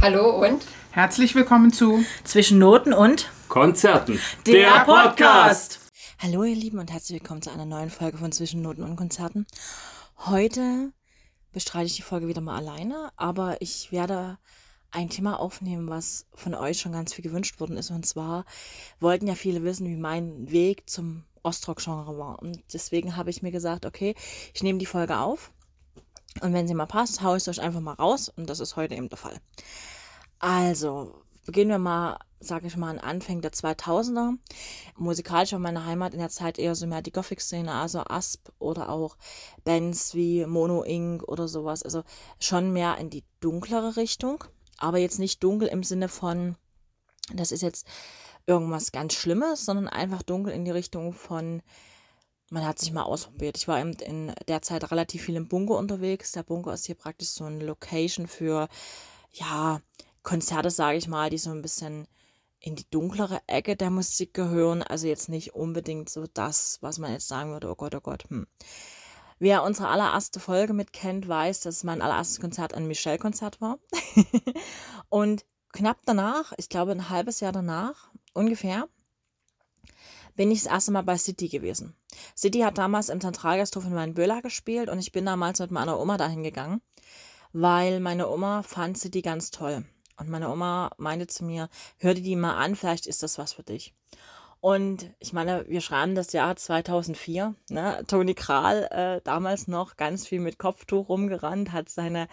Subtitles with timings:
[0.00, 4.20] Hallo und Herzlich willkommen zu Zwischen Noten und Konzerten.
[4.46, 5.80] Der Podcast.
[6.20, 9.44] Hallo ihr Lieben und herzlich willkommen zu einer neuen Folge von Zwischen Noten und Konzerten.
[10.16, 10.92] Heute
[11.52, 14.38] bestreite ich die Folge wieder mal alleine, aber ich werde
[14.92, 17.90] ein Thema aufnehmen, was von euch schon ganz viel gewünscht worden ist.
[17.90, 18.44] Und zwar
[19.00, 22.40] wollten ja viele wissen, wie mein Weg zum Ostrock-Genre war.
[22.40, 24.14] Und deswegen habe ich mir gesagt, okay,
[24.54, 25.50] ich nehme die Folge auf.
[26.40, 28.28] Und wenn sie mal passt, haue ich es euch einfach mal raus.
[28.28, 29.40] Und das ist heute eben der Fall.
[30.38, 34.36] Also, beginnen wir mal, sage ich mal, an Anfang der 2000er.
[34.96, 38.90] Musikalisch war meine Heimat in der Zeit eher so mehr die Gothic-Szene, also Asp oder
[38.90, 39.16] auch
[39.64, 41.22] Bands wie Mono Inc.
[41.24, 41.82] oder sowas.
[41.82, 42.04] Also
[42.38, 44.44] schon mehr in die dunklere Richtung.
[44.76, 46.56] Aber jetzt nicht dunkel im Sinne von,
[47.32, 47.86] das ist jetzt
[48.46, 51.62] irgendwas ganz Schlimmes, sondern einfach dunkel in die Richtung von,
[52.50, 53.56] man hat sich mal ausprobiert.
[53.58, 56.32] Ich war eben in der Zeit relativ viel im Bunker unterwegs.
[56.32, 58.68] Der Bunker ist hier praktisch so eine Location für,
[59.32, 59.80] ja,
[60.22, 62.06] Konzerte, sage ich mal, die so ein bisschen
[62.60, 64.82] in die dunklere Ecke der Musik gehören.
[64.82, 68.24] Also jetzt nicht unbedingt so das, was man jetzt sagen würde, oh Gott, oh Gott.
[68.28, 68.46] Hm.
[69.38, 73.78] Wer unsere allererste Folge mitkennt, weiß, dass mein allererstes Konzert ein Michelle-Konzert war.
[75.08, 78.88] und knapp danach, ich glaube ein halbes Jahr danach ungefähr,
[80.34, 81.94] bin ich das erste Mal bei City gewesen.
[82.36, 86.16] City hat damals im Zentralgasthof in Weinböhler gespielt und ich bin damals mit meiner Oma
[86.16, 86.80] dahin gegangen,
[87.52, 89.84] weil meine Oma fand City ganz toll.
[90.16, 93.52] Und meine Oma meinte zu mir, hör dir die mal an, vielleicht ist das was
[93.52, 93.94] für dich.
[94.60, 97.54] Und ich meine, wir schreiben das Jahr 2004.
[97.70, 98.04] Ne?
[98.08, 102.26] Toni Kral, äh, damals noch ganz viel mit Kopftuch rumgerannt, hat seine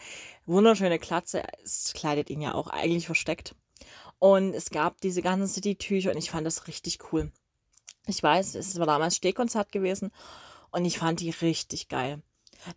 [0.48, 3.56] wunderschöne Klatze, es kleidet ihn ja auch eigentlich versteckt.
[4.18, 7.32] Und es gab diese ganzen City-Tücher und ich fand das richtig cool.
[8.08, 10.12] Ich weiß, es war damals Stehkonzert gewesen
[10.72, 12.22] und ich fand die richtig geil.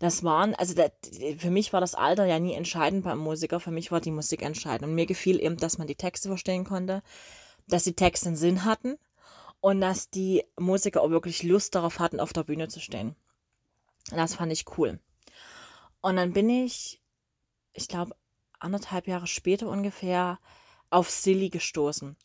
[0.01, 0.93] Das waren, also der,
[1.39, 4.43] für mich war das Alter ja nie entscheidend beim Musiker, für mich war die Musik
[4.43, 4.91] entscheidend.
[4.91, 7.03] Und mir gefiel eben, dass man die Texte verstehen konnte,
[7.69, 8.99] dass die Texte einen Sinn hatten
[9.61, 13.17] und dass die Musiker auch wirklich Lust darauf hatten, auf der Bühne zu stehen.
[14.11, 15.01] Das fand ich cool.
[16.01, 17.01] Und dann bin ich,
[17.73, 18.15] ich glaube,
[18.59, 20.39] anderthalb Jahre später ungefähr
[20.91, 22.17] auf Silly gestoßen.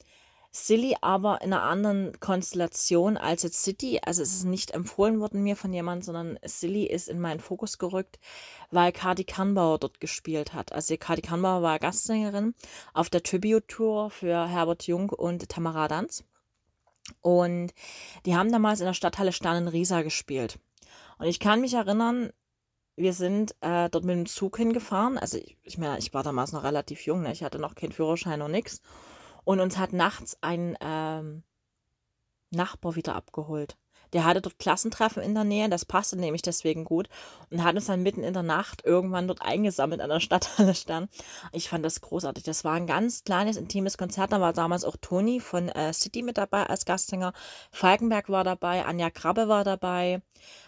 [0.56, 4.00] Silly aber in einer anderen Konstellation als jetzt City.
[4.06, 7.80] Also es ist nicht empfohlen worden mir von jemandem, sondern Silly ist in meinen Fokus
[7.80, 8.20] gerückt,
[8.70, 10.72] weil Kati Kannbauer dort gespielt hat.
[10.72, 12.54] Also Kati Kannbauer war Gastsängerin
[12.94, 16.24] auf der Tribute-Tour für Herbert Jung und Tamara Danz.
[17.22, 17.74] Und
[18.28, 20.60] die haben damals in der Stadthalle Sternenriesa gespielt.
[21.18, 22.32] Und ich kann mich erinnern,
[22.96, 25.18] wir sind äh, dort mit dem Zug hingefahren.
[25.18, 27.32] Also ich, ich meine, ich war damals noch relativ jung, ne?
[27.32, 28.84] ich hatte noch keinen Führerschein und nichts.
[29.44, 31.44] Und uns hat nachts ein ähm,
[32.52, 33.78] Nachbar wieder abgeholt.
[34.14, 37.10] Der hatte dort Klassentreffen in der Nähe, das passte nämlich deswegen gut
[37.50, 41.10] und hat uns dann mitten in der Nacht irgendwann dort eingesammelt an der Stadthalle Stern.
[41.52, 42.44] Ich fand das großartig.
[42.44, 44.32] Das war ein ganz kleines, intimes Konzert.
[44.32, 47.34] Da war damals auch Toni von äh, City mit dabei als Gastsänger.
[47.72, 50.22] Falkenberg war dabei, Anja Krabbe war dabei.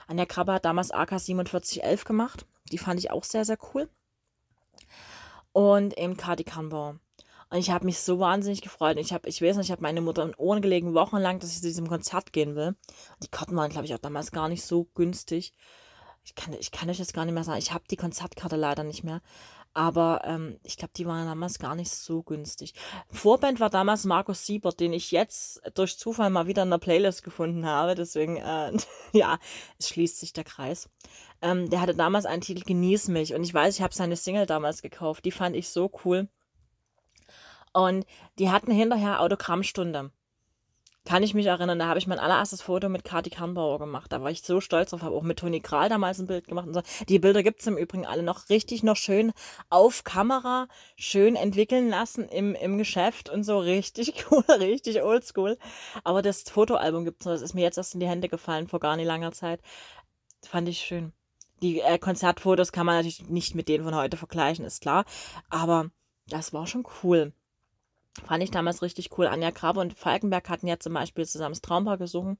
[0.07, 2.45] Anja Krabbe hat damals AK 4711 gemacht.
[2.71, 3.87] Die fand ich auch sehr, sehr cool.
[5.53, 6.99] Und eben Kati Kahnbauer.
[7.55, 8.97] Und ich habe mich so wahnsinnig gefreut.
[8.97, 11.61] Ich habe, ich weiß nicht, ich habe meine Mutter in Ohren gelegen, wochenlang, dass ich
[11.61, 12.75] zu diesem Konzert gehen will.
[13.23, 15.53] Die Karten waren, glaube ich, auch damals gar nicht so günstig.
[16.25, 17.59] Ich kann, ich kann euch jetzt gar nicht mehr sagen.
[17.59, 19.21] Ich habe die Konzertkarte leider nicht mehr.
[19.73, 22.73] Aber ähm, ich glaube, die waren damals gar nicht so günstig.
[23.09, 27.23] Vorband war damals Markus Siebert, den ich jetzt durch Zufall mal wieder in der Playlist
[27.23, 27.95] gefunden habe.
[27.95, 28.73] Deswegen, äh,
[29.13, 29.39] ja,
[29.79, 30.89] es schließt sich der Kreis.
[31.41, 33.33] Ähm, der hatte damals einen Titel Genieß mich.
[33.33, 35.23] Und ich weiß, ich habe seine Single damals gekauft.
[35.23, 36.27] Die fand ich so cool.
[37.75, 38.05] Und
[38.39, 40.09] die hatten hinterher Autogrammstunde.
[41.03, 44.13] Kann ich mich erinnern, da habe ich mein allererstes Foto mit Kati Kernbauer gemacht.
[44.13, 46.67] Da war ich so stolz drauf, habe auch mit Toni Kral damals ein Bild gemacht
[46.67, 46.81] und so.
[47.09, 49.33] Die Bilder gibt es im Übrigen alle noch richtig noch schön
[49.69, 55.57] auf Kamera, schön entwickeln lassen im, im Geschäft und so richtig cool, richtig oldschool.
[56.05, 58.69] Aber das Fotoalbum gibt es noch, das ist mir jetzt erst in die Hände gefallen
[58.69, 59.59] vor gar nicht langer Zeit.
[60.47, 61.11] Fand ich schön.
[61.61, 65.03] Die äh, Konzertfotos kann man natürlich nicht mit denen von heute vergleichen, ist klar.
[65.49, 65.91] Aber
[66.29, 67.33] das war schon cool.
[68.23, 69.27] Fand ich damals richtig cool.
[69.27, 72.37] Anja Grabe und Falkenberg hatten ja zum Beispiel zusammen das Traumpaar gesungen.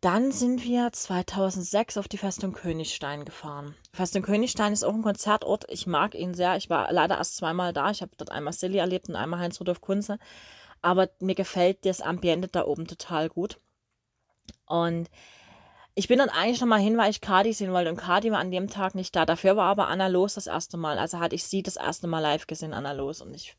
[0.00, 3.74] Dann sind wir 2006 auf die Festung Königstein gefahren.
[3.92, 5.66] Festung Königstein ist auch ein Konzertort.
[5.68, 6.56] Ich mag ihn sehr.
[6.56, 7.90] Ich war leider erst zweimal da.
[7.90, 10.18] Ich habe dort einmal Silly erlebt und einmal Heinz-Rudolf Kunze.
[10.80, 13.60] Aber mir gefällt das Ambiente da oben total gut.
[14.64, 15.10] Und
[15.94, 17.90] ich bin dann eigentlich nochmal hin, weil ich Kadi sehen wollte.
[17.90, 19.26] Und Kadi war an dem Tag nicht da.
[19.26, 20.98] Dafür war aber Anna Los das erste Mal.
[20.98, 23.20] Also hatte ich sie das erste Mal live gesehen, Anna Los.
[23.20, 23.54] Und ich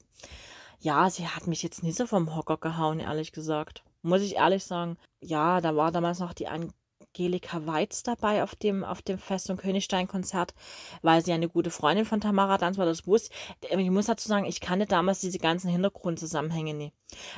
[0.82, 3.84] ja, sie hat mich jetzt nicht so vom Hocker gehauen, ehrlich gesagt.
[4.02, 4.98] Muss ich ehrlich sagen.
[5.22, 9.58] Ja, da war damals noch die Angelika Weiz dabei auf dem, auf dem Fest- und
[9.58, 10.56] Königstein-Konzert,
[11.04, 12.88] weil sie eine gute Freundin von Tamara Danz war.
[12.88, 13.30] Das wusste
[13.70, 13.92] ich.
[13.92, 16.94] muss dazu sagen, ich kannte damals diese ganzen Hintergrundzusammenhänge nie.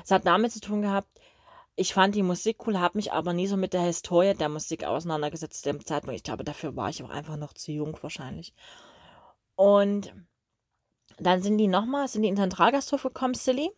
[0.05, 1.09] Es hat damit zu tun gehabt,
[1.75, 4.85] ich fand die Musik cool, habe mich aber nie so mit der Historie der Musik
[4.85, 6.15] auseinandergesetzt zu dem Zeitpunkt.
[6.15, 8.53] Ich glaube, dafür war ich auch einfach noch zu jung wahrscheinlich.
[9.55, 10.13] Und
[11.19, 13.71] dann sind die nochmal, sind die in den Zentralgasthof gekommen, Silly.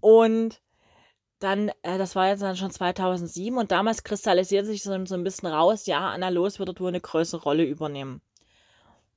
[0.00, 0.60] Und
[1.38, 5.24] dann, äh, das war jetzt dann schon 2007 und damals kristallisiert sich so, so ein
[5.24, 8.20] bisschen raus, ja, Anna Los wird dort wohl eine größere Rolle übernehmen.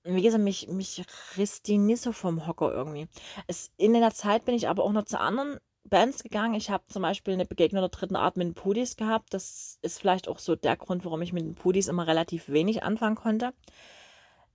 [0.03, 1.03] Und wie gesagt, mich, mich
[1.37, 3.07] riss die nicht so vom Hocker irgendwie.
[3.47, 6.53] Es, in der Zeit bin ich aber auch noch zu anderen Bands gegangen.
[6.53, 9.33] Ich habe zum Beispiel eine Begegnung der dritten Art mit den Pudis gehabt.
[9.33, 12.83] Das ist vielleicht auch so der Grund, warum ich mit den Pudis immer relativ wenig
[12.83, 13.53] anfangen konnte.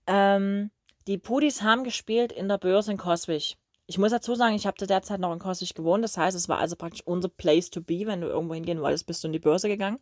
[0.07, 0.71] Ähm,
[1.11, 3.59] die Pudis haben gespielt in der Börse in Coswig.
[3.87, 6.05] Ich muss dazu sagen, ich habe zu der Zeit noch in Coswig gewohnt.
[6.05, 8.07] Das heißt, es war also praktisch unser Place to be.
[8.07, 9.99] Wenn du irgendwo hingehen wolltest, bist du in die Börse gegangen.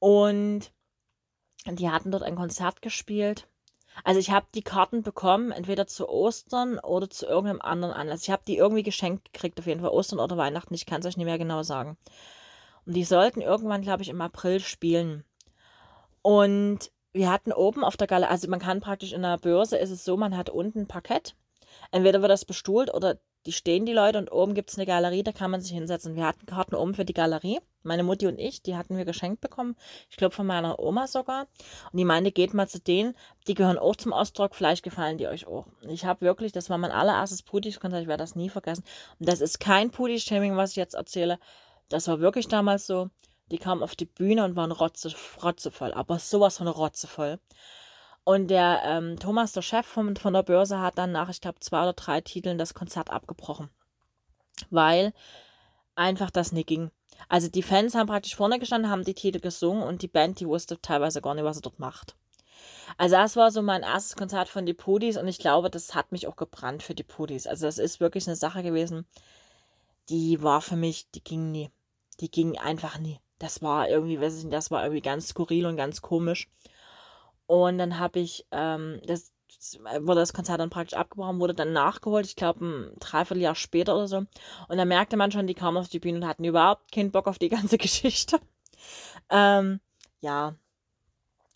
[0.00, 0.72] Und
[1.64, 3.46] die hatten dort ein Konzert gespielt.
[4.02, 8.24] Also ich habe die Karten bekommen, entweder zu Ostern oder zu irgendeinem anderen Anlass.
[8.24, 10.74] Ich habe die irgendwie geschenkt gekriegt, auf jeden Fall Ostern oder Weihnachten.
[10.74, 11.96] Ich kann es euch nicht mehr genau sagen.
[12.84, 15.22] Und die sollten irgendwann, glaube ich, im April spielen.
[16.22, 19.90] Und wir hatten oben auf der Galerie, also man kann praktisch in der Börse ist
[19.90, 21.34] es so, man hat unten ein Parkett.
[21.90, 25.22] Entweder wird das bestuhlt oder die stehen die Leute und oben gibt es eine Galerie,
[25.22, 26.14] da kann man sich hinsetzen.
[26.14, 27.60] Wir hatten Karten oben für die Galerie.
[27.82, 29.76] Meine Mutti und ich, die hatten wir geschenkt bekommen.
[30.10, 31.46] Ich glaube von meiner Oma sogar.
[31.90, 33.14] Und die meinte, geht mal zu denen,
[33.46, 35.66] die gehören auch zum Ausdruck, vielleicht gefallen die euch auch.
[35.88, 38.84] Ich habe wirklich, das war mein allererstes Pudisch-Konzert, ich werde das nie vergessen.
[39.18, 41.38] Und das ist kein Pudisch-Shaming, was ich jetzt erzähle.
[41.88, 43.08] Das war wirklich damals so.
[43.50, 45.12] Die kamen auf die Bühne und waren rotze,
[45.42, 47.40] rotzevoll, aber sowas von rotzevoll.
[48.22, 51.60] Und der ähm, Thomas, der Chef von, von der Börse, hat dann nach, ich glaube,
[51.60, 53.70] zwei oder drei Titeln das Konzert abgebrochen.
[54.70, 55.12] Weil
[55.96, 56.90] einfach das nicht ging.
[57.28, 60.46] Also die Fans haben praktisch vorne gestanden, haben die Titel gesungen und die Band, die
[60.46, 62.16] wusste teilweise gar nicht, was er dort macht.
[62.98, 66.12] Also das war so mein erstes Konzert von die Pudis und ich glaube, das hat
[66.12, 67.46] mich auch gebrannt für die Pudis.
[67.46, 69.06] Also das ist wirklich eine Sache gewesen,
[70.08, 71.70] die war für mich, die ging nie.
[72.20, 75.66] Die ging einfach nie das war irgendwie, weiß ich nicht, das war irgendwie ganz skurril
[75.66, 76.48] und ganz komisch.
[77.46, 79.32] Und dann habe ich, ähm, das
[80.00, 84.06] wurde das Konzert dann praktisch abgebrochen, wurde dann nachgeholt, ich glaube ein Dreivierteljahr später oder
[84.06, 84.18] so.
[84.68, 87.26] Und da merkte man schon, die kamen auf die Bühne und hatten überhaupt keinen Bock
[87.26, 88.38] auf die ganze Geschichte.
[89.30, 89.80] Ähm,
[90.20, 90.54] ja,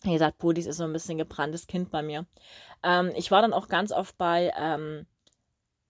[0.01, 2.25] wie gesagt, Pudis ist so ein bisschen gebranntes Kind bei mir.
[2.83, 5.05] Ähm, ich war dann auch ganz oft bei ähm,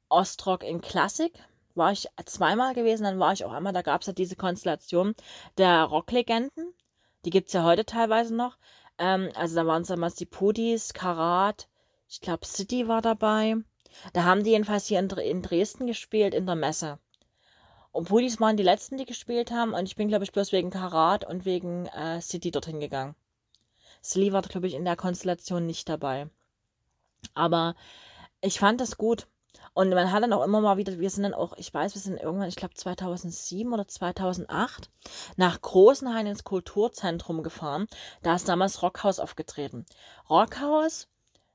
[0.10, 1.34] Ostrock in Klassik
[1.76, 5.16] war ich zweimal gewesen, dann war ich auch einmal, da gab es ja diese Konstellation
[5.58, 6.74] der Rocklegenden.
[7.26, 8.58] Die gibt es ja heute teilweise noch.
[8.98, 11.68] Ähm, also da waren es damals die Pudis, Karat,
[12.08, 13.58] ich glaube City war dabei.
[14.14, 17.00] Da haben die jedenfalls hier in, in Dresden gespielt, in der Messe.
[17.92, 19.74] Und Pudis waren die letzten, die gespielt haben.
[19.74, 23.16] Und ich bin, glaube ich, bloß wegen Karat und wegen äh, City dorthin gegangen.
[24.02, 26.30] Silly war, glaube ich, in der Konstellation nicht dabei.
[27.34, 27.76] Aber
[28.42, 29.28] ich fand das gut.
[29.74, 32.02] Und man hat dann auch immer mal wieder, wir sind dann auch, ich weiß, wir
[32.02, 34.90] sind irgendwann, ich glaube 2007 oder 2008,
[35.36, 37.88] nach Großenhain ins Kulturzentrum gefahren.
[38.24, 39.86] Da ist damals Rockhaus aufgetreten.
[40.30, 41.08] Rockhaus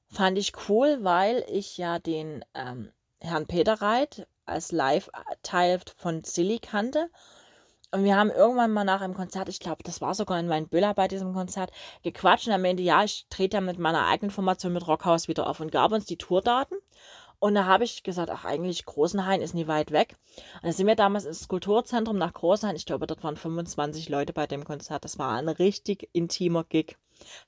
[0.08, 6.58] fand ich cool, weil ich ja den ähm, Herrn Peter Reit als Live-Teil von Silly
[6.58, 7.08] kannte.
[7.92, 10.94] Und wir haben irgendwann mal nach einem Konzert, ich glaube, das war sogar in Weinbüller
[10.94, 11.72] bei diesem Konzert,
[12.02, 15.48] gequatscht und am Ende, ja, ich trete ja mit meiner eigenen Formation mit Rockhaus wieder
[15.48, 16.78] auf und gab uns die Tourdaten.
[17.40, 20.14] Und da habe ich gesagt, ach, eigentlich Großenhain ist nie weit weg.
[20.56, 22.76] Und da sind wir damals ins Kulturzentrum nach Großenhain.
[22.76, 25.04] Ich glaube, dort waren 25 Leute bei dem Konzert.
[25.04, 26.98] Das war ein richtig intimer Gig.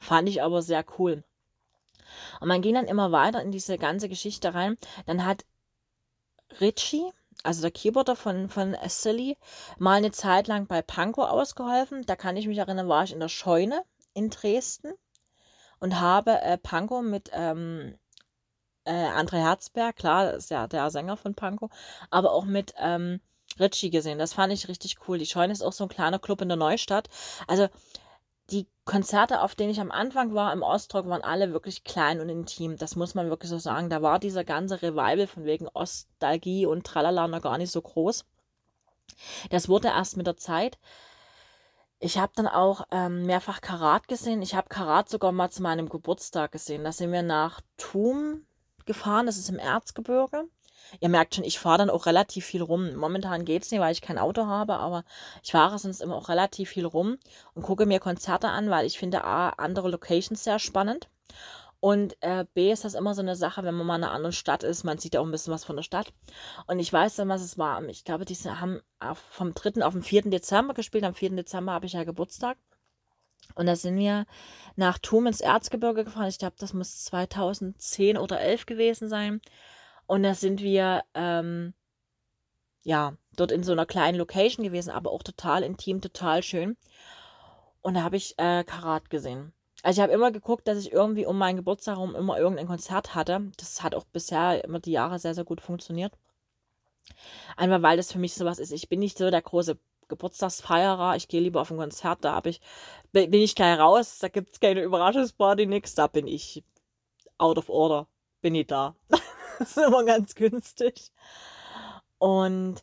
[0.01, 1.23] Fand ich aber sehr cool.
[2.41, 4.79] Und man ging dann immer weiter in diese ganze Geschichte rein.
[5.05, 5.45] Dann hat
[6.59, 9.37] Richie, also der Keyboarder von, von Silly,
[9.79, 12.07] mal eine Zeit lang bei Panko ausgeholfen.
[12.07, 13.85] Da kann ich mich erinnern, war ich in der Scheune
[14.15, 14.95] in Dresden
[15.81, 17.99] und habe äh, Panko mit ähm,
[18.85, 21.71] äh, André Herzberg, klar, ist ja der Sänger von Panko,
[22.11, 23.21] aber auch mit ähm,
[23.59, 24.19] Ritchie gesehen.
[24.19, 25.19] Das fand ich richtig cool.
[25.19, 27.09] Die Scheune ist auch so ein kleiner Club in der Neustadt.
[27.47, 27.69] Also
[28.51, 32.29] die Konzerte, auf denen ich am Anfang war im Ostrock, waren alle wirklich klein und
[32.29, 32.77] intim.
[32.77, 33.89] Das muss man wirklich so sagen.
[33.89, 38.25] Da war dieser ganze Revival von wegen Ostalgie und Tralala noch gar nicht so groß.
[39.51, 40.79] Das wurde erst mit der Zeit.
[42.01, 44.43] Ich habe dann auch ähm, mehrfach Karat gesehen.
[44.43, 46.83] Ich habe Karat sogar mal zu meinem Geburtstag gesehen.
[46.83, 48.45] Da sind wir nach Thum
[48.87, 49.27] gefahren.
[49.27, 50.45] Das ist im Erzgebirge.
[51.01, 52.95] Ihr merkt schon, ich fahre dann auch relativ viel rum.
[52.95, 55.05] Momentan geht es nicht, weil ich kein Auto habe, aber
[55.43, 57.19] ich fahre sonst immer auch relativ viel rum
[57.55, 61.09] und gucke mir Konzerte an, weil ich finde A, andere Locations sehr spannend.
[61.81, 64.33] Und äh, B ist das immer so eine Sache, wenn man mal in einer anderen
[64.33, 66.13] Stadt ist, man sieht ja auch ein bisschen was von der Stadt.
[66.69, 67.83] Und ich weiß dann, was es war.
[67.87, 68.81] Ich glaube, die haben
[69.31, 69.85] vom 3.
[69.85, 70.31] auf den 4.
[70.31, 71.03] Dezember gespielt.
[71.03, 71.31] Am 4.
[71.31, 72.57] Dezember habe ich ja Geburtstag.
[73.55, 74.27] Und da sind wir
[74.77, 76.29] nach Thum ins Erzgebirge gefahren.
[76.29, 79.41] Ich glaube, das muss 2010 oder 11 gewesen sein.
[80.07, 81.75] Und da sind wir, ähm,
[82.83, 86.77] ja, dort in so einer kleinen Location gewesen, aber auch total intim, total schön.
[87.83, 89.53] Und da habe ich äh, Karat gesehen.
[89.83, 93.15] Also ich habe immer geguckt, dass ich irgendwie um meinen Geburtstag herum immer irgendein Konzert
[93.15, 93.51] hatte.
[93.57, 96.13] Das hat auch bisher immer die Jahre sehr, sehr gut funktioniert.
[97.57, 98.71] Einfach weil das für mich sowas ist.
[98.71, 99.79] Ich bin nicht so der große
[100.13, 101.17] Geburtstagsfeierer.
[101.17, 102.61] Ich gehe lieber auf ein Konzert, da ich,
[103.13, 104.19] bin ich gleich raus.
[104.21, 105.95] Da gibt es keine Überraschungsparty, nix.
[105.95, 106.63] Da bin ich
[107.39, 108.07] out of order.
[108.41, 108.95] Bin ich da.
[109.59, 111.11] das ist immer ganz günstig.
[112.19, 112.83] Und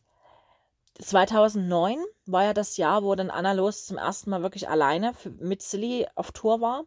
[1.00, 5.62] 2009 war ja das Jahr, wo dann Anna Los zum ersten Mal wirklich alleine mit
[5.62, 6.83] Silly auf Tour war.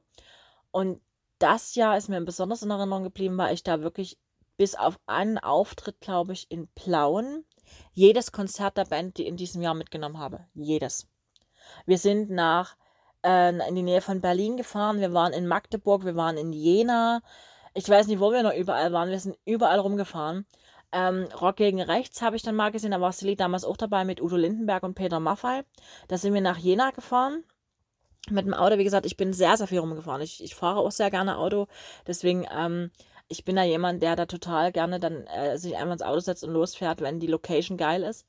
[0.70, 1.00] Und
[1.38, 4.18] das Jahr ist mir besonders in Erinnerung geblieben, weil ich da wirklich
[4.56, 7.44] bis auf einen Auftritt, glaube ich, in Plauen
[7.92, 10.47] jedes Konzert der Band, die in diesem Jahr mitgenommen habe.
[10.54, 11.07] Jedes.
[11.87, 12.76] Wir sind nach
[13.25, 17.23] äh, in die Nähe von Berlin gefahren, wir waren in Magdeburg, wir waren in Jena.
[17.75, 19.09] Ich weiß nicht, wo wir noch überall waren.
[19.09, 20.47] Wir sind überall rumgefahren.
[20.92, 22.90] Ähm, Rock gegen Rechts habe ich dann mal gesehen.
[22.90, 25.62] Da war Silly damals auch dabei mit Udo Lindenberg und Peter Maffay.
[26.09, 27.45] Da sind wir nach Jena gefahren.
[28.31, 30.21] Mit dem Auto, wie gesagt, ich bin sehr, sehr viel rumgefahren.
[30.21, 31.66] Ich, ich fahre auch sehr gerne Auto.
[32.07, 32.90] Deswegen, ähm,
[33.33, 36.45] ich bin da jemand, der da total gerne dann äh, sich einfach ins Auto setzt
[36.45, 38.27] und losfährt, wenn die Location geil ist.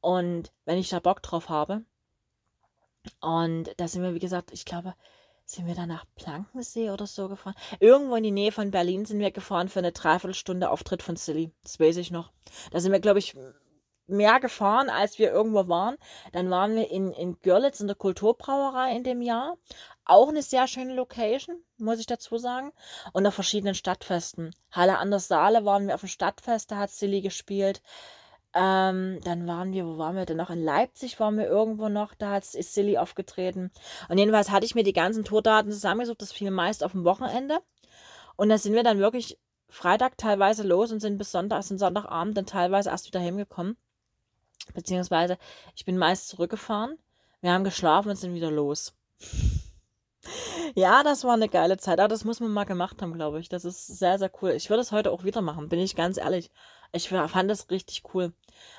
[0.00, 1.82] Und wenn ich da Bock drauf habe.
[3.20, 4.94] Und da sind wir, wie gesagt, ich glaube,
[5.44, 7.54] sind wir dann nach Plankensee oder so gefahren?
[7.80, 11.50] Irgendwo in die Nähe von Berlin sind wir gefahren für eine Dreiviertelstunde Auftritt von Silly.
[11.62, 12.30] Das weiß ich noch.
[12.70, 13.34] Da sind wir, glaube ich,
[14.12, 15.96] mehr gefahren, als wir irgendwo waren.
[16.32, 19.56] Dann waren wir in, in Görlitz in der Kulturbrauerei in dem Jahr.
[20.04, 22.72] Auch eine sehr schöne Location, muss ich dazu sagen.
[23.12, 24.54] Und auf verschiedenen Stadtfesten.
[24.70, 27.82] Halle an der Saale waren wir auf dem Stadtfest, da hat Silly gespielt.
[28.54, 30.50] Ähm, dann waren wir, wo waren wir denn noch?
[30.50, 33.70] In Leipzig waren wir irgendwo noch, da hat, ist Silly aufgetreten.
[34.08, 37.60] Und jedenfalls hatte ich mir die ganzen Tourdaten zusammengesucht, das fiel meist auf dem Wochenende.
[38.36, 39.38] Und da sind wir dann wirklich
[39.68, 43.78] Freitag teilweise los und sind bis Sonntag, sind Sonntagabend dann teilweise erst wieder heimgekommen.
[44.74, 45.38] Beziehungsweise
[45.74, 46.98] ich bin meist zurückgefahren.
[47.40, 48.94] Wir haben geschlafen und sind wieder los.
[50.74, 51.98] ja, das war eine geile Zeit.
[51.98, 53.48] Aber das muss man mal gemacht haben, glaube ich.
[53.48, 54.50] Das ist sehr, sehr cool.
[54.52, 56.50] Ich würde es heute auch wieder machen, bin ich ganz ehrlich.
[56.92, 58.32] Ich fand das richtig cool.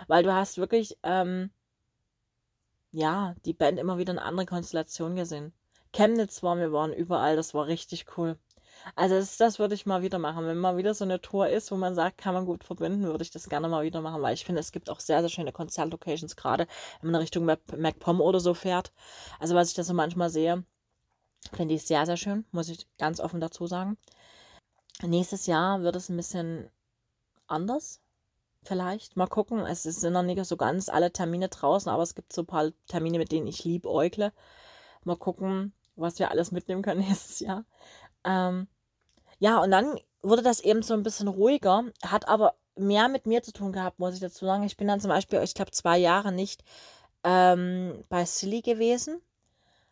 [0.07, 1.51] Weil du hast wirklich, ähm,
[2.91, 5.53] ja, die Band immer wieder in andere Konstellationen gesehen.
[5.93, 8.37] Chemnitz waren wir waren überall, das war richtig cool.
[8.96, 10.46] Also das, das würde ich mal wieder machen.
[10.46, 13.24] Wenn mal wieder so eine Tour ist, wo man sagt, kann man gut verbinden, würde
[13.24, 15.51] ich das gerne mal wieder machen, weil ich finde, es gibt auch sehr, sehr schöne
[15.51, 16.68] Konzertlocations, gerade
[17.01, 18.92] wenn man in Richtung MacPom oder so fährt.
[19.39, 20.63] Also was ich da so manchmal sehe,
[21.53, 23.98] finde ich sehr, sehr schön, muss ich ganz offen dazu sagen.
[25.01, 26.70] Nächstes Jahr wird es ein bisschen
[27.48, 28.01] anders
[28.63, 29.18] vielleicht.
[29.18, 29.60] Mal gucken.
[29.60, 32.72] Es sind noch nicht so ganz alle Termine draußen, aber es gibt so ein paar
[32.88, 34.32] Termine, mit denen ich lieb äugle.
[35.03, 37.65] Mal gucken, was wir alles mitnehmen können nächstes Jahr.
[38.25, 38.68] Ähm,
[39.39, 43.44] ja, und dann wurde das eben so ein bisschen ruhiger, hat aber mehr mit mir
[43.44, 44.63] zu tun gehabt, muss ich dazu sagen.
[44.63, 46.63] Ich bin dann zum Beispiel, ich glaube, zwei Jahre nicht
[47.24, 49.22] ähm, bei Silly gewesen,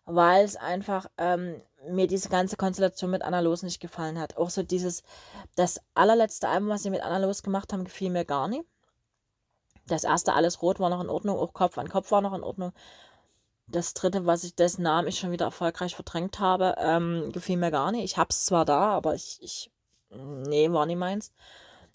[0.05, 4.37] weil es einfach ähm, mir diese ganze Konstellation mit Anna Los nicht gefallen hat.
[4.37, 5.03] Auch so dieses,
[5.55, 8.63] das allerletzte Album, was sie mit Anna Los gemacht haben, gefiel mir gar nicht.
[9.87, 12.43] Das erste Alles Rot war noch in Ordnung, auch Kopf an Kopf war noch in
[12.43, 12.71] Ordnung.
[13.71, 17.71] Das dritte, was ich, dessen Namen ich schon wieder erfolgreich verdrängt habe, ähm, gefiel mir
[17.71, 18.03] gar nicht.
[18.03, 19.71] Ich hab's zwar da, aber ich, ich,
[20.09, 21.31] nee, war nicht meins.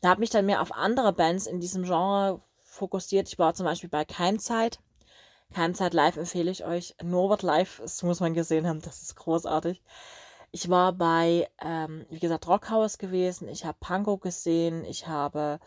[0.01, 3.29] Da habe mich dann mehr auf andere Bands in diesem Genre fokussiert.
[3.29, 4.81] Ich war zum Beispiel bei Keimzeit.
[5.55, 6.95] Keimzeit Live empfehle ich euch.
[7.03, 9.83] Norbert Live, das muss man gesehen haben, das ist großartig.
[10.53, 13.49] Ich war bei, ähm, wie gesagt, Rockhaus gewesen.
[13.49, 14.85] Ich habe Panko gesehen.
[14.85, 15.61] Ich habe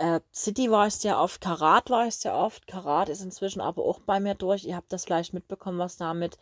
[0.00, 2.66] äh, City war ich sehr oft, Karat war ich sehr oft.
[2.66, 4.64] Karat ist inzwischen aber auch bei mir durch.
[4.64, 6.38] Ihr habt das vielleicht mitbekommen, was da mit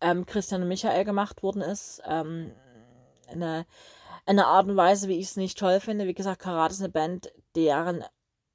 [0.00, 2.00] ähm, Christian und Michael gemacht worden ist.
[2.06, 2.52] Ähm,
[3.26, 3.66] eine,
[4.26, 6.06] eine Art und Weise, wie ich es nicht toll finde.
[6.06, 8.04] Wie gesagt, Karat ist eine Band, deren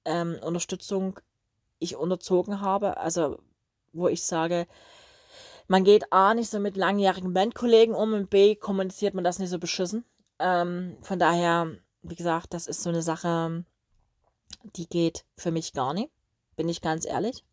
[0.06, 1.20] ähm, Unterstützung
[1.80, 2.96] ich unterzogen habe.
[2.96, 3.40] Also,
[3.92, 4.68] wo ich sage,
[5.68, 9.50] man geht A nicht so mit langjährigen Bandkollegen um und B kommuniziert man das nicht
[9.50, 10.06] so beschissen.
[10.40, 13.66] Ähm, von daher, wie gesagt, das ist so eine Sache,
[14.64, 16.12] die geht für mich gar nicht,
[16.56, 17.44] bin ich ganz ehrlich.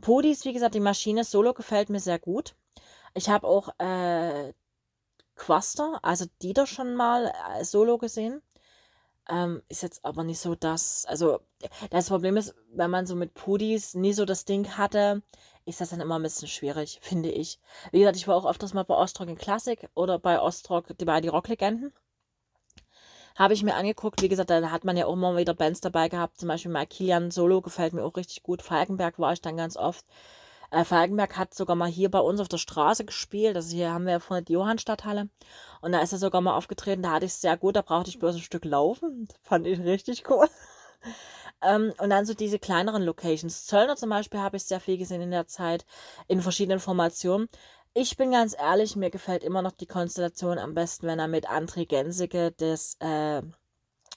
[0.00, 2.54] Podis, wie gesagt, die Maschine Solo gefällt mir sehr gut.
[3.14, 4.52] Ich habe auch äh,
[5.36, 8.42] Quaster, also Dieter schon mal äh, Solo gesehen.
[9.28, 11.40] Ähm, ist jetzt aber nicht so das, also
[11.88, 15.22] das Problem ist, wenn man so mit Pudis nie so das Ding hatte,
[15.64, 17.58] ist das dann immer ein bisschen schwierig, finde ich.
[17.90, 21.20] Wie gesagt, ich war auch öfters mal bei Ostrock in Klassik oder bei Ostrock, bei
[21.22, 21.94] die Rocklegenden.
[23.34, 24.22] Habe ich mir angeguckt.
[24.22, 26.38] Wie gesagt, da hat man ja auch immer wieder Bands dabei gehabt.
[26.38, 28.62] Zum Beispiel mal Kilian Solo gefällt mir auch richtig gut.
[28.62, 30.04] Falkenberg war ich dann ganz oft.
[30.70, 33.56] Äh, Falkenberg hat sogar mal hier bei uns auf der Straße gespielt.
[33.56, 35.28] Also hier haben wir ja vorne die Johannstadthalle.
[35.80, 37.02] Und da ist er sogar mal aufgetreten.
[37.02, 37.74] Da hatte ich es sehr gut.
[37.74, 39.28] Da brauchte ich bloß ein Stück laufen.
[39.28, 40.48] Das fand ich richtig cool.
[41.62, 43.66] ähm, und dann so diese kleineren Locations.
[43.66, 45.84] Zöllner zum Beispiel habe ich sehr viel gesehen in der Zeit.
[46.28, 47.48] In verschiedenen Formationen.
[47.96, 51.48] Ich bin ganz ehrlich, mir gefällt immer noch die Konstellation am besten, wenn er mit
[51.48, 53.40] André Gensige das äh,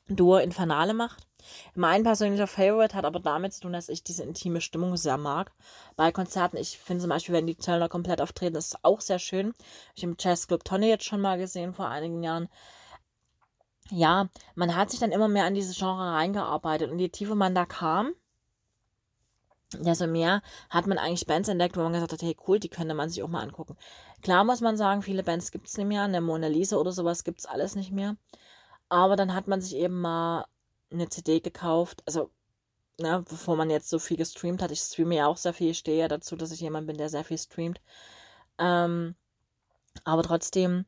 [0.08, 1.28] Duo Infernale macht.
[1.76, 5.52] Mein persönlicher Favorite hat aber damit zu tun, dass ich diese intime Stimmung sehr mag.
[5.96, 9.54] Bei Konzerten, ich finde zum Beispiel, wenn die Zöllner komplett auftreten, ist auch sehr schön.
[9.94, 12.50] Ich habe im Jazzclub Tonne jetzt schon mal gesehen vor einigen Jahren.
[13.92, 17.54] Ja, man hat sich dann immer mehr an dieses Genre reingearbeitet und je tiefer man
[17.54, 18.14] da kam,
[19.74, 22.94] desto mehr hat man eigentlich Bands entdeckt, wo man gesagt hat, hey cool, die könnte
[22.94, 23.78] man sich auch mal angucken.
[24.22, 27.24] Klar muss man sagen, viele Bands gibt es nicht mehr, eine Mona Lisa oder sowas
[27.24, 28.16] gibt es alles nicht mehr.
[28.90, 30.46] Aber dann hat man sich eben mal
[30.92, 32.02] eine CD gekauft.
[32.06, 32.32] Also,
[33.00, 34.72] ne, bevor man jetzt so viel gestreamt hat.
[34.72, 35.72] Ich streame ja auch sehr viel.
[35.72, 37.82] Ich stehe ja dazu, dass ich jemand bin, der sehr viel streamt.
[38.60, 39.16] Ähm,
[40.04, 40.86] aber trotzdem,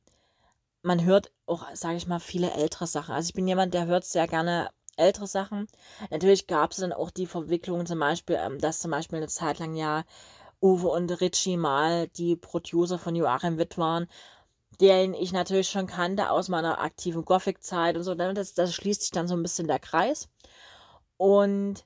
[0.81, 3.13] man hört auch, sage ich mal, viele ältere Sachen.
[3.13, 5.67] Also ich bin jemand, der hört sehr gerne ältere Sachen.
[6.09, 9.59] Natürlich gab es dann auch die Verwicklungen, zum Beispiel, ähm, dass zum Beispiel eine Zeit
[9.59, 10.03] lang ja
[10.61, 14.07] Uwe und Richie mal die Producer von Joachim Witt waren
[14.79, 18.13] den ich natürlich schon kannte aus meiner aktiven Gothic-Zeit und so.
[18.13, 20.29] Ne, das, das schließt sich dann so ein bisschen der Kreis.
[21.17, 21.85] Und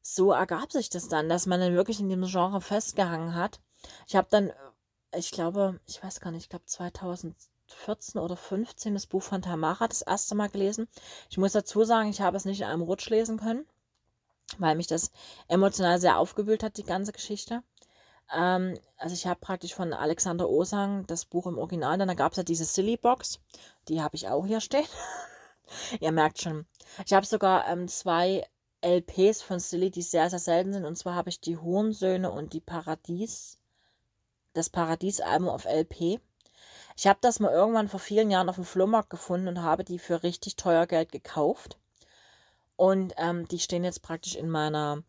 [0.00, 3.60] so ergab sich das dann, dass man dann wirklich in dem Genre festgehangen hat.
[4.06, 4.52] Ich habe dann,
[5.16, 6.66] ich glaube, ich weiß gar nicht, ich glaube
[7.74, 10.88] 2014 oder 15 das Buch von Tamara das erste Mal gelesen.
[11.30, 13.66] Ich muss dazu sagen, ich habe es nicht in einem Rutsch lesen können,
[14.58, 15.10] weil mich das
[15.48, 17.62] emotional sehr aufgewühlt hat, die ganze Geschichte.
[18.32, 22.38] Ähm, also ich habe praktisch von Alexander Osang das Buch im Original, dann gab es
[22.38, 23.40] ja diese Silly Box,
[23.88, 24.86] die habe ich auch hier stehen.
[26.00, 26.66] Ihr merkt schon.
[27.06, 28.46] Ich habe sogar ähm, zwei
[28.82, 30.84] LPs von Silly, die sehr, sehr selten sind.
[30.84, 33.58] Und zwar habe ich die Hohensöhne und die Paradies,
[34.52, 36.20] das Paradies-Album auf LP.
[36.96, 39.98] Ich habe das mal irgendwann vor vielen Jahren auf dem Flohmarkt gefunden und habe die
[39.98, 41.78] für richtig teuer Geld gekauft.
[42.76, 45.02] Und ähm, die stehen jetzt praktisch in meiner,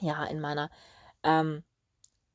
[0.00, 0.70] ja, in meiner
[1.22, 1.64] ähm,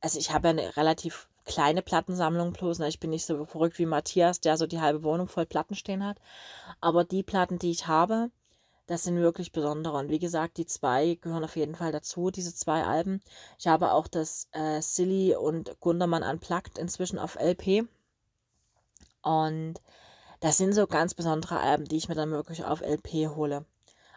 [0.05, 2.77] also ich habe ja eine relativ kleine Plattensammlung bloß.
[2.77, 2.87] Ne?
[2.87, 6.05] Ich bin nicht so verrückt wie Matthias, der so die halbe Wohnung voll Platten stehen
[6.05, 6.19] hat.
[6.79, 8.29] Aber die Platten, die ich habe,
[8.85, 9.97] das sind wirklich besondere.
[9.97, 13.19] Und wie gesagt, die zwei gehören auf jeden Fall dazu, diese zwei Alben.
[13.57, 17.87] Ich habe auch das äh, Silly und Gundermann Unplugged inzwischen auf LP.
[19.25, 19.81] Und
[20.39, 23.65] das sind so ganz besondere Alben, die ich mir dann wirklich auf LP hole.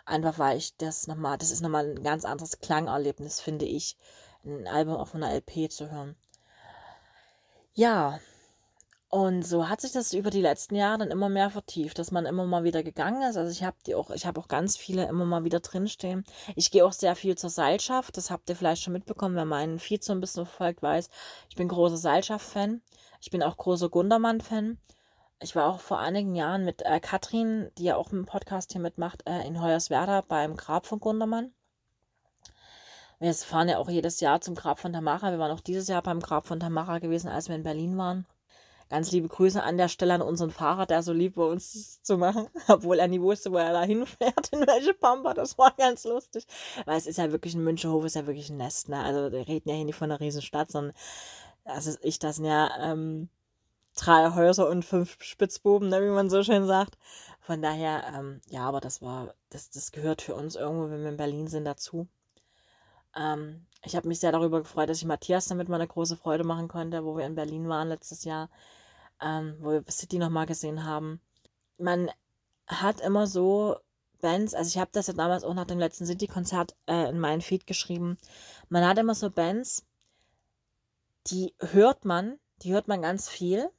[0.05, 3.97] Einfach weil ich das nochmal, das ist nochmal ein ganz anderes Klangerlebnis, finde ich
[4.45, 6.15] ein Album auf einer LP zu hören.
[7.73, 8.21] Ja,
[9.11, 12.27] und so hat sich das über die letzten Jahre dann immer mehr vertieft, dass man
[12.27, 13.39] immer mal wieder gegangen ist.
[13.39, 16.25] Also ich habe die auch, ich habe auch ganz viele immer mal wieder drinstehen.
[16.57, 18.19] Ich gehe auch sehr viel zur Seilschaft.
[18.19, 21.09] Das habt ihr vielleicht schon mitbekommen, wer meinen Feed so ein bisschen verfolgt weiß.
[21.49, 22.83] Ich bin großer Seilschaft-Fan.
[23.23, 24.77] Ich bin auch großer Gundermann-Fan.
[25.41, 28.81] Ich war auch vor einigen Jahren mit äh, Katrin, die ja auch im Podcast hier
[28.81, 31.55] mitmacht, äh, in Hoyerswerda beim Grab von Gundermann.
[33.21, 35.31] Wir fahren ja auch jedes Jahr zum Grab von Tamara.
[35.31, 38.27] Wir waren auch dieses Jahr beim Grab von Tamara gewesen, als wir in Berlin waren.
[38.91, 42.17] Ganz liebe Grüße an der Stelle an unseren Fahrer, der so lieb war, uns zu
[42.19, 45.35] machen, obwohl er nie wusste, wo er da hinfährt, in welche Pampa.
[45.35, 46.47] Das war ganz lustig.
[46.85, 48.89] Weil es ist ja wirklich ein Müncherhof, ist ja wirklich ein Nest.
[48.89, 49.01] Ne?
[49.01, 50.95] Also wir reden ja hier nicht von einer Riesenstadt, sondern
[51.65, 53.29] also ich, das sind ja ähm,
[53.99, 56.99] drei Häuser und fünf Spitzbuben, ne, wie man so schön sagt.
[57.41, 61.09] Von daher, ähm, ja, aber das war, das, das gehört für uns irgendwo, wenn wir
[61.11, 62.09] in Berlin sind, dazu.
[63.17, 66.45] Ähm, ich habe mich sehr darüber gefreut, dass ich Matthias damit mal eine große Freude
[66.45, 68.51] machen konnte, wo wir in Berlin waren letztes Jahr,
[69.21, 71.21] ähm, wo wir City nochmal gesehen haben.
[71.79, 72.11] Man
[72.67, 73.77] hat immer so
[74.21, 77.41] Bands, also ich habe das ja damals auch nach dem letzten City-Konzert äh, in meinen
[77.41, 78.19] Feed geschrieben.
[78.69, 79.87] Man hat immer so Bands,
[81.29, 83.71] die hört man, die hört man ganz viel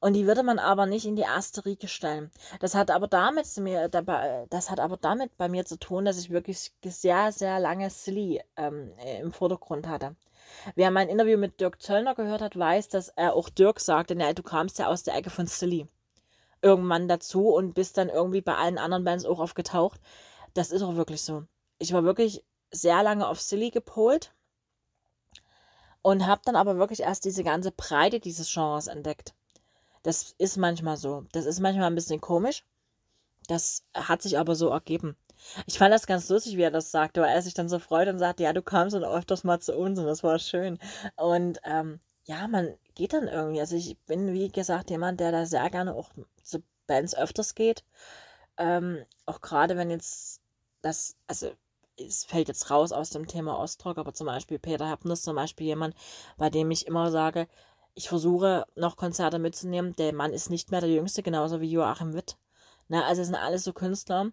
[0.00, 2.30] und die würde man aber nicht in die erste Riege stellen.
[2.58, 6.18] Das hat aber damit zu mir, das hat aber damit bei mir zu tun, dass
[6.18, 10.16] ich wirklich sehr, sehr lange Silly ähm, im Vordergrund hatte.
[10.74, 14.32] Wer mein Interview mit Dirk Zöllner gehört hat, weiß, dass er auch Dirk sagte, na,
[14.32, 15.86] du kamst ja aus der Ecke von Silly.
[16.62, 20.00] Irgendwann dazu und bist dann irgendwie bei allen anderen Bands auch aufgetaucht.
[20.54, 21.44] Das ist auch wirklich so.
[21.78, 24.32] Ich war wirklich sehr lange auf Silly gepolt
[26.02, 29.34] und habe dann aber wirklich erst diese ganze Breite dieses Genres entdeckt.
[30.02, 31.26] Das ist manchmal so.
[31.32, 32.64] Das ist manchmal ein bisschen komisch.
[33.48, 35.16] Das hat sich aber so ergeben.
[35.66, 38.08] Ich fand das ganz lustig, wie er das sagte, weil er sich dann so freut
[38.08, 40.78] und sagt, ja, du kamst dann öfters mal zu uns und das war schön.
[41.16, 43.60] Und ähm, ja, man geht dann irgendwie.
[43.60, 46.10] Also ich bin, wie gesagt, jemand, der da sehr gerne auch
[46.42, 47.84] zu Bands öfters geht.
[48.56, 50.40] Ähm, auch gerade wenn jetzt
[50.82, 51.50] das, also
[51.98, 55.36] es fällt jetzt raus aus dem Thema Ostrock, aber zum Beispiel Peter Heppner ist zum
[55.36, 55.94] Beispiel jemand,
[56.36, 57.48] bei dem ich immer sage,
[57.94, 59.94] ich versuche noch Konzerte mitzunehmen.
[59.96, 62.36] Der Mann ist nicht mehr der Jüngste, genauso wie Joachim Witt.
[62.88, 64.30] Na, also es sind alles so Künstler,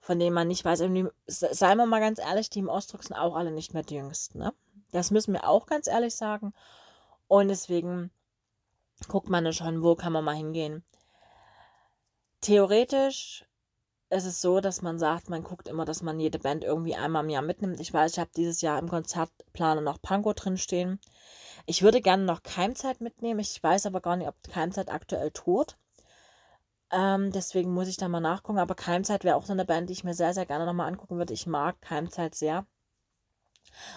[0.00, 0.78] von denen man nicht weiß.
[1.26, 4.38] Seien wir mal ganz ehrlich, die im Ostrock sind auch alle nicht mehr die Jüngsten.
[4.38, 4.52] Ne?
[4.92, 6.52] Das müssen wir auch ganz ehrlich sagen.
[7.28, 8.10] Und deswegen
[9.08, 10.84] guckt man schon, wo kann man mal hingehen.
[12.40, 13.44] Theoretisch
[14.10, 17.24] ist es so, dass man sagt, man guckt immer, dass man jede Band irgendwie einmal
[17.24, 17.80] im Jahr mitnimmt.
[17.80, 21.00] Ich weiß, ich habe dieses Jahr im Konzertplaner noch Panko drinstehen.
[21.66, 23.40] Ich würde gerne noch Keimzeit mitnehmen.
[23.40, 25.76] Ich weiß aber gar nicht, ob Keimzeit aktuell tourt.
[26.92, 28.60] Ähm, deswegen muss ich da mal nachgucken.
[28.60, 31.18] Aber Keimzeit wäre auch so eine Band, die ich mir sehr, sehr gerne nochmal angucken
[31.18, 31.34] würde.
[31.34, 32.66] Ich mag Keimzeit sehr.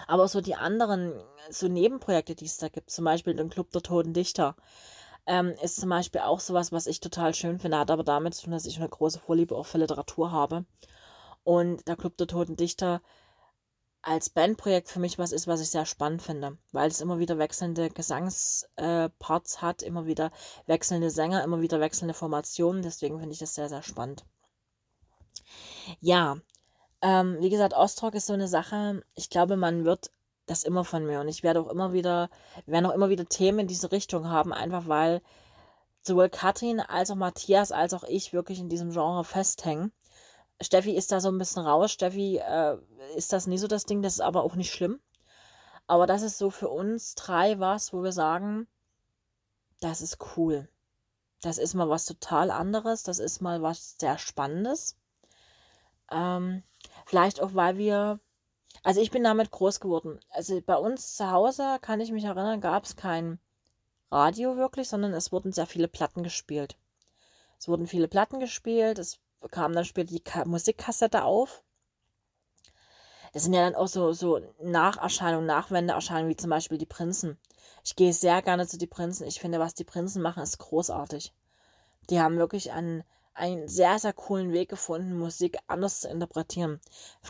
[0.07, 1.13] Aber so die anderen,
[1.51, 4.55] so Nebenprojekte, die es da gibt, zum Beispiel den Club der Toten Dichter,
[5.29, 8.45] ähm, ist zum Beispiel auch sowas, was ich total schön finde, hat aber damit zu
[8.45, 10.65] tun, dass ich eine große Vorliebe auch für Literatur habe.
[11.43, 13.01] Und der Club der Toten Dichter
[14.01, 17.37] als Bandprojekt für mich was ist, was ich sehr spannend finde, weil es immer wieder
[17.37, 20.31] wechselnde Gesangsparts äh, hat, immer wieder
[20.65, 22.81] wechselnde Sänger, immer wieder wechselnde Formationen.
[22.81, 24.25] Deswegen finde ich das sehr, sehr spannend.
[25.99, 26.37] Ja,
[27.03, 29.03] ähm, wie gesagt, Ostrock ist so eine Sache.
[29.13, 30.09] Ich glaube, man wird
[30.49, 31.19] das immer von mir.
[31.19, 32.29] Und ich werde auch immer wieder,
[32.65, 35.21] werden auch immer wieder Themen in diese Richtung haben, einfach weil
[36.01, 39.91] sowohl Katrin als auch Matthias als auch ich wirklich in diesem Genre festhängen.
[40.61, 41.91] Steffi ist da so ein bisschen raus.
[41.91, 42.77] Steffi äh,
[43.15, 44.99] ist das nie so das Ding, das ist aber auch nicht schlimm.
[45.87, 48.67] Aber das ist so für uns drei was, wo wir sagen,
[49.79, 50.67] das ist cool.
[51.41, 54.97] Das ist mal was total anderes, das ist mal was sehr Spannendes.
[56.11, 56.63] Ähm,
[57.05, 58.19] vielleicht auch, weil wir
[58.83, 60.19] also ich bin damit groß geworden.
[60.29, 63.39] Also bei uns zu Hause, kann ich mich erinnern, gab es kein
[64.11, 66.77] Radio wirklich, sondern es wurden sehr viele Platten gespielt.
[67.57, 69.19] Es wurden viele Platten gespielt, es
[69.51, 71.63] kam dann später die Ka Musikkassette auf.
[73.33, 77.37] Das sind ja dann auch so, so Nacherscheinungen, Nachwendeerscheinungen, wie zum Beispiel die Prinzen.
[77.83, 79.27] Ich gehe sehr gerne zu die Prinzen.
[79.27, 81.33] Ich finde, was die Prinzen machen, ist großartig.
[82.09, 83.03] Die haben wirklich einen
[83.39, 86.79] einen sehr, sehr coolen Weg gefunden, Musik anders zu interpretieren.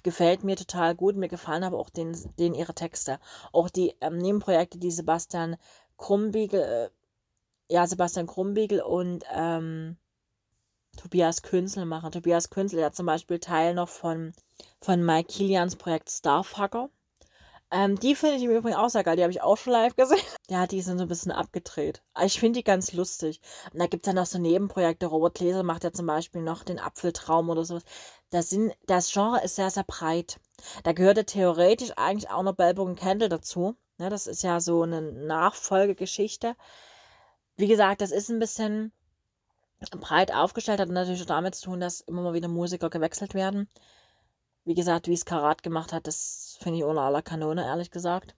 [0.03, 1.15] Gefällt mir total gut.
[1.15, 3.19] Mir gefallen aber auch den, den ihre Texte.
[3.51, 5.57] Auch die ähm, Nebenprojekte, die Sebastian
[5.97, 9.97] Krumbiegel, äh, ja, Sebastian Krumbiegel und ähm,
[10.97, 12.11] Tobias Künzel machen.
[12.11, 14.33] Tobias Künzel, der zum Beispiel Teil noch von,
[14.81, 16.89] von Mike Kilians Projekt Starfucker.
[17.71, 19.15] Ähm, die finde ich im Übrigen auch sehr geil.
[19.15, 20.19] Die habe ich auch schon live gesehen.
[20.49, 22.01] Ja, die sind so ein bisschen abgedreht.
[22.23, 23.39] Ich finde die ganz lustig.
[23.71, 25.05] Und da gibt es dann noch so Nebenprojekte.
[25.05, 27.83] Robert Gläser macht ja zum Beispiel noch den Apfeltraum oder sowas.
[28.31, 30.39] Das, sind, das Genre ist sehr, sehr breit.
[30.83, 33.75] Da gehörte theoretisch eigentlich auch noch Bellbogen Candle dazu.
[33.99, 36.55] Ne, das ist ja so eine Nachfolgegeschichte.
[37.57, 38.91] Wie gesagt, das ist ein bisschen
[39.99, 40.79] breit aufgestellt.
[40.79, 43.69] Hat natürlich auch damit zu tun, dass immer mal wieder Musiker gewechselt werden.
[44.69, 48.35] Wie gesagt, wie es Karat gemacht hat, das finde ich ohne aller Kanone, ehrlich gesagt.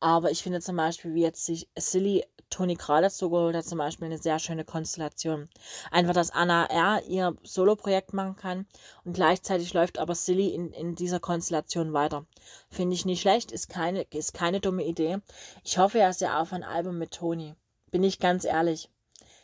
[0.00, 3.78] Aber ich finde zum Beispiel, wie jetzt sich Silly Toni Kral dazu geholt hat, zum
[3.78, 5.48] Beispiel eine sehr schöne Konstellation.
[5.90, 7.02] Einfach, dass Anna R.
[7.08, 8.66] ihr Solo-Projekt machen kann
[9.06, 12.26] und gleichzeitig läuft aber Silly in, in dieser Konstellation weiter.
[12.68, 15.20] Finde ich nicht schlecht, ist keine, ist keine dumme Idee.
[15.64, 17.54] Ich hoffe ja sehr auf ein Album mit Toni.
[17.90, 18.90] Bin ich ganz ehrlich.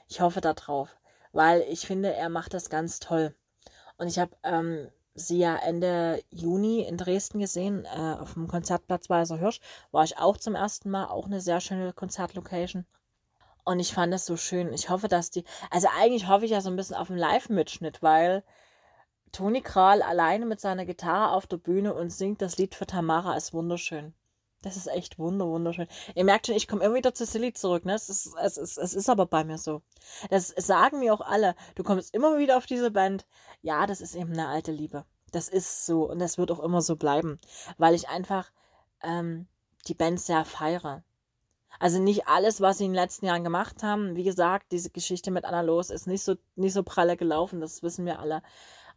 [0.09, 0.91] Ich hoffe darauf,
[1.33, 3.35] weil ich finde, er macht das ganz toll.
[3.97, 9.11] Und ich habe ähm, sie ja Ende Juni in Dresden gesehen, äh, auf dem Konzertplatz
[9.11, 9.61] Weißer Hirsch.
[9.91, 12.87] War ich auch zum ersten Mal, auch eine sehr schöne Konzertlocation.
[13.65, 14.73] Und ich fand das so schön.
[14.73, 15.45] Ich hoffe, dass die.
[15.71, 18.43] Also eigentlich hoffe ich ja so ein bisschen auf einen Live-Mitschnitt, weil
[19.33, 23.37] Toni Kral alleine mit seiner Gitarre auf der Bühne und singt das Lied für Tamara
[23.37, 24.15] ist wunderschön.
[24.63, 25.89] Das ist echt wunder, wunderschön.
[26.15, 27.85] Ihr merkt schon, ich komme immer wieder zu Silly zurück.
[27.85, 27.95] Ne?
[27.95, 29.83] Es, ist, es, ist, es ist aber bei mir so.
[30.31, 31.57] Das sagen mir auch alle.
[31.75, 33.27] Du kommst immer wieder auf diese Band.
[33.61, 35.05] Ja, das ist eben eine alte Liebe.
[35.33, 37.41] Das ist so und das wird auch immer so bleiben,
[37.79, 38.53] weil ich einfach
[39.03, 39.49] ähm,
[39.89, 41.03] die Band sehr feiere.
[41.81, 44.15] Also nicht alles, was sie in den letzten Jahren gemacht haben.
[44.15, 47.83] Wie gesagt, diese Geschichte mit Anna Los ist nicht so, nicht so pralle gelaufen, das
[47.83, 48.43] wissen wir alle.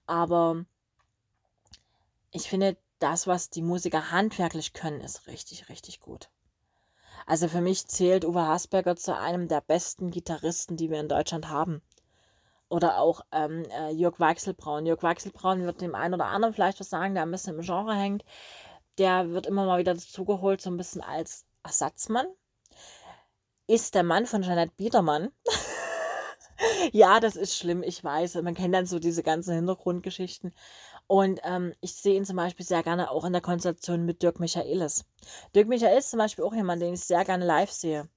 [0.05, 0.65] Aber
[2.31, 6.29] ich finde, das, was die Musiker handwerklich können, ist richtig, richtig gut.
[7.25, 11.49] Also für mich zählt Uwe Hasberger zu einem der besten Gitarristen, die wir in Deutschland
[11.49, 11.81] haben.
[12.69, 14.85] Oder auch ähm, äh, Jörg Weichselbraun.
[14.85, 17.95] Jörg Weichselbraun wird dem einen oder anderen vielleicht was sagen, der ein bisschen im Genre
[17.95, 18.23] hängt.
[18.97, 22.27] Der wird immer mal wieder dazugeholt, so ein bisschen als Ersatzmann.
[23.67, 25.31] Ist der Mann von Jeanette Biedermann.
[26.91, 28.35] ja, das ist schlimm, ich weiß.
[28.35, 30.53] Man kennt dann so diese ganzen Hintergrundgeschichten.
[31.07, 34.39] Und ähm, ich sehe ihn zum Beispiel sehr gerne auch in der Konstellation mit Dirk
[34.39, 35.05] Michaelis.
[35.53, 38.09] Dirk Michaelis ist zum Beispiel auch jemand, den ich sehr gerne live sehe.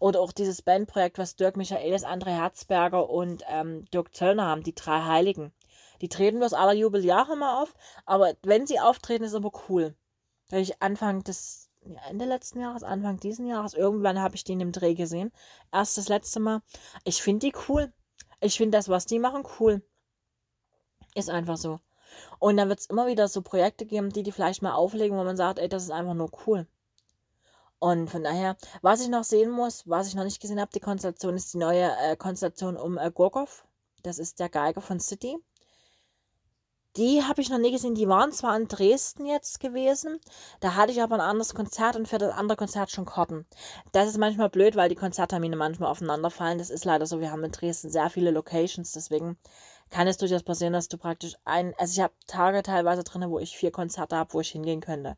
[0.00, 4.74] Oder auch dieses Bandprojekt, was Dirk Michaelis, André Herzberger und ähm, Dirk Zöllner haben, die
[4.74, 5.52] drei Heiligen.
[6.00, 9.94] Die treten bloß aller Jubeljahre mal auf, aber wenn sie auftreten, ist aber cool.
[10.48, 14.52] Weil ich Anfang des, ja, Ende letzten Jahres, Anfang diesen Jahres, irgendwann habe ich die
[14.52, 15.32] in dem Dreh gesehen.
[15.72, 16.62] Erst das letzte Mal.
[17.04, 17.92] Ich finde die cool.
[18.40, 19.82] Ich finde das, was die machen, cool.
[21.14, 21.80] Ist einfach so.
[22.38, 25.24] Und dann wird es immer wieder so Projekte geben, die die vielleicht mal auflegen, wo
[25.24, 26.66] man sagt, ey, das ist einfach nur cool.
[27.78, 30.80] Und von daher, was ich noch sehen muss, was ich noch nicht gesehen habe, die
[30.80, 33.66] Konstellation ist die neue äh, Konstellation um äh, Gorgov.
[34.02, 35.36] Das ist der Geiger von City.
[36.96, 37.94] Die habe ich noch nie gesehen.
[37.94, 40.18] Die waren zwar in Dresden jetzt gewesen,
[40.60, 43.46] da hatte ich aber ein anderes Konzert und für das andere Konzert schon Karten.
[43.92, 46.56] Das ist manchmal blöd, weil die Konzerttermine manchmal aufeinander fallen.
[46.56, 47.20] Das ist leider so.
[47.20, 49.36] Wir haben in Dresden sehr viele Locations, deswegen
[49.90, 53.38] kann es durchaus passieren, dass du praktisch ein, also ich habe Tage teilweise drin, wo
[53.38, 55.16] ich vier Konzerte habe, wo ich hingehen könnte.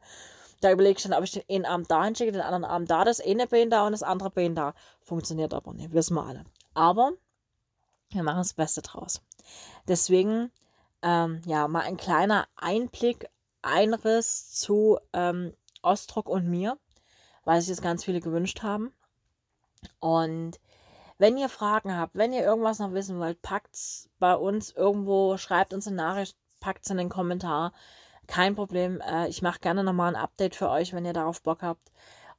[0.61, 3.04] Da überlege ich dann, ob ich den einen Abend da hinschicke, den anderen Abend da,
[3.04, 4.74] das eine Bein da und das andere Bein da.
[5.00, 6.44] Funktioniert aber nicht, wissen wir alle.
[6.74, 7.12] Aber
[8.11, 9.22] wir machen das Beste draus.
[9.87, 10.50] Deswegen,
[11.02, 13.28] ähm, ja, mal ein kleiner Einblick,
[13.62, 16.78] Einriss zu ähm, Ostrock und mir,
[17.44, 18.92] weil sich das ganz viele gewünscht haben.
[20.00, 20.59] Und
[21.18, 25.37] wenn ihr Fragen habt, wenn ihr irgendwas noch wissen wollt, packt es bei uns irgendwo,
[25.37, 27.72] schreibt uns eine Nachricht, packt es in den Kommentar.
[28.26, 29.00] Kein Problem.
[29.00, 31.90] Äh, ich mache gerne nochmal ein Update für euch, wenn ihr darauf Bock habt.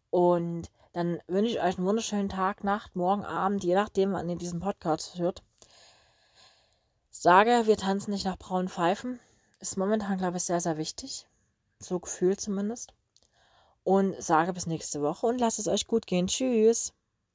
[0.10, 4.38] Und dann wünsche ich euch einen wunderschönen Tag, Nacht, Morgen, Abend, je nachdem, wann ihr
[4.38, 5.44] diesen Podcast hört.
[7.10, 9.20] Sage, wir tanzen nicht nach braunen Pfeifen.
[9.60, 11.28] Ist momentan, glaube ich, sehr, sehr wichtig.
[11.80, 12.94] So gefühlt zumindest.
[13.84, 16.28] Und sage bis nächste Woche und lasst es euch gut gehen.
[16.28, 16.94] Tschüss.